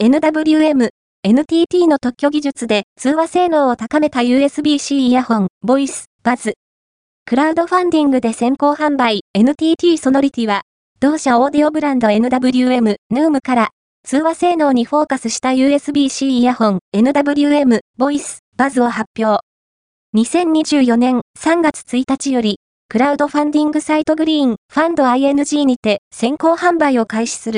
[0.00, 0.90] NWM、
[1.24, 6.54] NTT の特許技術で通話性能を高めた USB-C イヤホン、ボイス、バズ。
[7.26, 10.62] クラウドファンディングで先行販売、NTT ソノリティは、
[11.00, 13.70] 同社オーディオブランド NWM、NUM から
[14.04, 19.40] 通話性能にフォーカスした USB-C イヤホン NWM ボイスバズを発表。
[20.16, 27.56] 2024年3月1日より、クラウドファンディングサイトグリーンファンド ING にて先行販売を開始する。